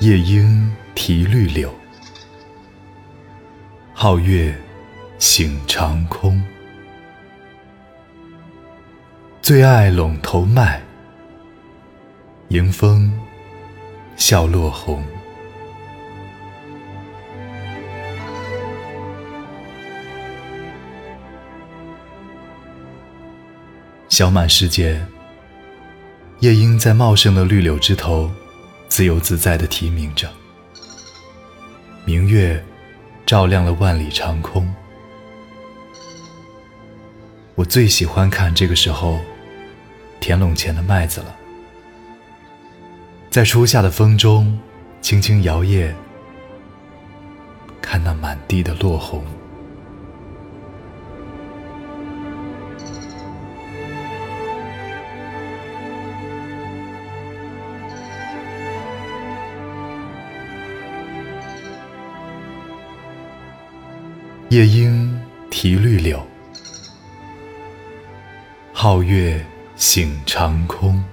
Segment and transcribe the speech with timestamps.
[0.00, 1.74] 夜莺啼绿柳，
[3.96, 4.56] 皓月
[5.18, 6.40] 醒长空。
[9.42, 10.80] 最爱陇头麦，
[12.50, 13.12] 迎风
[14.16, 15.02] 笑落红。
[24.08, 25.04] 小满时节，
[26.38, 28.30] 夜莺在茂盛的绿柳枝头，
[28.88, 30.28] 自由自在地啼鸣着。
[32.04, 32.64] 明月
[33.26, 34.72] 照亮了万里长空。
[37.54, 39.20] 我最喜欢看这个时候
[40.20, 41.36] 田垄前的麦子了，
[43.30, 44.58] 在初夏的风中
[45.00, 45.92] 轻轻摇曳，
[47.82, 49.24] 看那满地的落红。
[64.50, 66.26] 夜莺啼绿柳，
[68.74, 69.44] 皓月
[69.76, 71.04] 醒长空。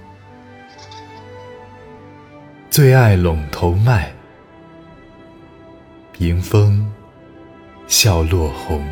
[2.70, 4.10] 最爱陇头麦，
[6.16, 6.90] 迎风
[7.86, 8.82] 笑落红。